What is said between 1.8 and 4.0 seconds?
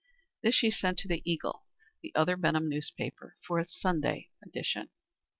the other Benham newspaper, for its